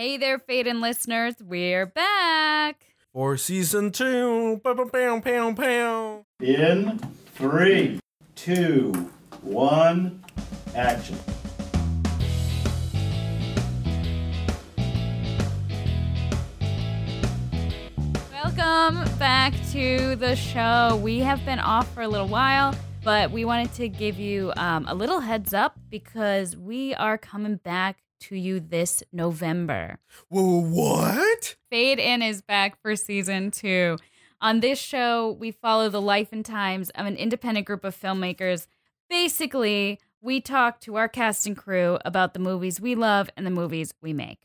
[0.00, 1.34] Hey there, Fade In listeners.
[1.42, 2.86] We're back.
[3.12, 4.58] For season two.
[4.64, 6.24] Pow, pow, pow, pow, pow.
[6.40, 6.98] In
[7.34, 8.00] three,
[8.34, 8.92] two,
[9.42, 10.24] one,
[10.74, 11.18] action.
[18.32, 20.98] Welcome back to the show.
[21.02, 22.74] We have been off for a little while,
[23.04, 27.56] but we wanted to give you um, a little heads up because we are coming
[27.56, 29.98] back to you this November.
[30.28, 31.56] Whoa, what?
[31.70, 33.98] Fade In is back for season two.
[34.40, 38.66] On this show, we follow the life and times of an independent group of filmmakers.
[39.08, 43.50] Basically, we talk to our cast and crew about the movies we love and the
[43.50, 44.38] movies we make.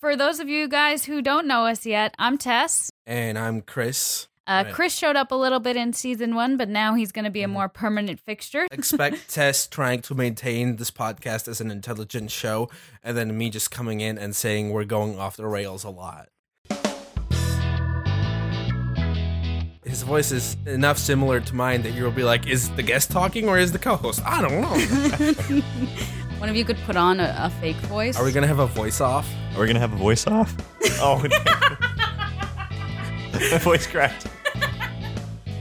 [0.00, 2.90] For those of you guys who don't know us yet, I'm Tess.
[3.06, 4.28] And I'm Chris.
[4.44, 4.74] Uh, Right.
[4.74, 7.42] Chris showed up a little bit in season one, but now he's going to be
[7.44, 7.50] a Mhm.
[7.52, 8.66] more permanent fixture.
[8.72, 12.68] Expect Tess trying to maintain this podcast as an intelligent show,
[13.04, 16.28] and then me just coming in and saying we're going off the rails a lot.
[19.84, 23.48] His voice is enough similar to mine that you'll be like, is the guest talking
[23.48, 24.22] or is the co host?
[24.24, 25.60] I don't know.
[26.38, 28.16] One of you could put on a, a fake voice.
[28.18, 29.28] Are we going to have a voice off?
[29.54, 30.52] Are we gonna have a voice off?
[31.04, 31.18] Oh,
[33.50, 34.28] my voice cracked.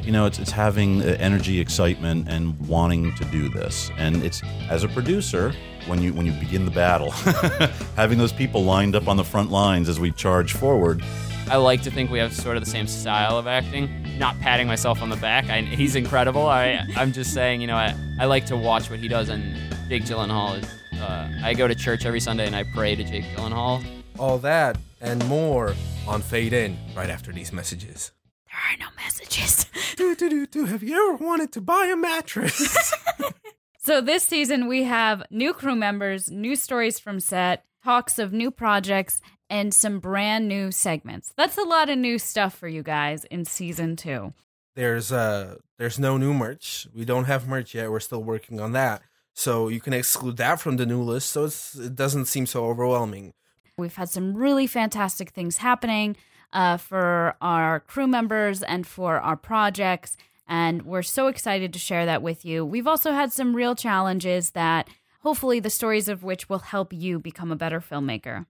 [0.04, 3.92] You know, it's it's having uh, energy, excitement, and wanting to do this.
[3.98, 5.54] And it's as a producer,
[5.88, 7.12] when you when you begin the battle,
[7.96, 11.04] having those people lined up on the front lines as we charge forward.
[11.50, 13.90] I like to think we have sort of the same style of acting.
[14.18, 15.50] Not patting myself on the back.
[15.50, 16.46] I, he's incredible.
[16.46, 19.58] I, I'm just saying, you know, I, I like to watch what he does, and
[19.90, 20.70] Jake Gyllenhaal is.
[21.02, 23.84] Uh, I go to church every Sunday and I pray to Jake Gyllenhaal.
[24.20, 25.74] All that and more
[26.08, 28.12] on Fade In right after these messages.
[28.48, 29.66] There are no messages.
[29.95, 30.66] Do, do, do, do.
[30.66, 32.94] Have you ever wanted to buy a mattress?
[33.84, 38.52] So this season we have new crew members, new stories from set, talks of new
[38.52, 41.33] projects, and some brand new segments.
[41.36, 44.36] That's a lot of new stuff for you guys in season two.
[44.75, 46.88] there's uh there's no new merch.
[46.94, 47.89] We don't have merch yet.
[47.89, 49.02] We're still working on that.
[49.33, 52.66] So you can exclude that from the new list so it's it doesn't seem so
[52.66, 53.33] overwhelming.
[53.80, 56.16] We've had some really fantastic things happening
[56.54, 60.17] uh, for our crew members and for our projects.
[60.48, 62.66] And we're so excited to share that with you.
[62.66, 64.90] We've also had some real challenges that
[65.22, 68.45] hopefully the stories of which will help you become a better filmmaker.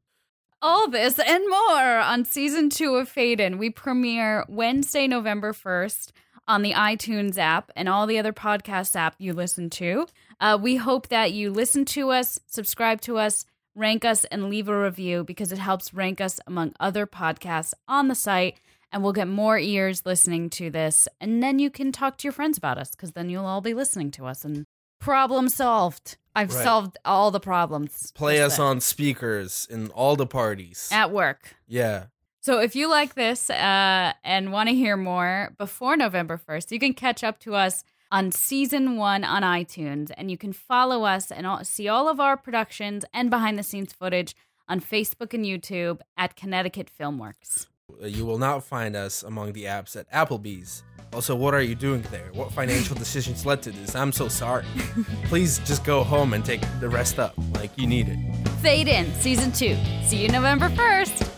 [0.64, 3.58] All this and more on season two of Fade In.
[3.58, 6.12] We premiere Wednesday, November 1st
[6.48, 10.08] on the iTunes app and all the other podcast app you listen to.
[10.40, 13.46] Uh, we hope that you listen to us, subscribe to us,
[13.76, 18.08] rank us, and leave a review because it helps rank us among other podcasts on
[18.08, 18.58] the site.
[18.94, 21.08] And we'll get more ears listening to this.
[21.22, 23.74] And then you can talk to your friends about us because then you'll all be
[23.74, 24.44] listening to us.
[24.44, 24.66] And
[25.00, 26.18] problem solved.
[26.36, 26.64] I've Right.
[26.64, 28.12] solved all the problems.
[28.14, 30.90] Play us on speakers in all the parties.
[30.92, 31.56] at work.
[31.68, 32.06] yeah.
[32.44, 36.80] So if you like this uh, and want to hear more before November 1st, you
[36.80, 41.32] can catch up to us on season one on iTunes and you can follow us
[41.32, 44.36] and all, see all of our productions and behind the scenes footage
[44.68, 47.68] on Facebook and YouTube at Connecticut Filmworks.
[48.02, 50.84] Uh, You will not find us among the apps at Applebee's.
[51.14, 52.30] Also, what are you doing there?
[52.34, 53.96] What financial decisions led to this?
[53.96, 54.64] I'm so sorry.
[55.26, 57.34] Please just go home and take the rest up.
[57.54, 58.18] Like you need it.
[58.62, 59.76] Fade in season two.
[60.06, 61.31] See you November 1st.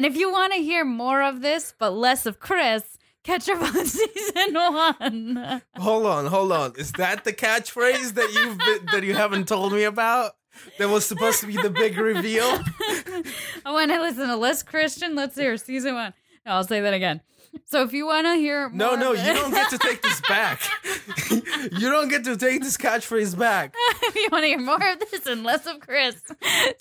[0.00, 3.60] And if you want to hear more of this, but less of Chris, catch up
[3.60, 5.62] on season one.
[5.76, 6.72] Hold on, hold on.
[6.78, 10.36] Is that the catchphrase that you've been, that you haven't told me about?
[10.78, 12.46] That was supposed to be the big reveal.
[13.66, 15.14] I want to listen to less Christian.
[15.14, 16.14] Let's hear season one.
[16.46, 17.20] No, I'll say that again.
[17.66, 20.22] So if you want to hear more No, no, you don't get to take this
[20.22, 20.62] back.
[21.30, 23.74] you don't get to take this catchphrase back.
[24.04, 26.22] if you want to hear more of this and less of Chris,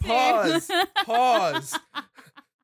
[0.02, 0.72] Pause.
[1.04, 1.80] Pause.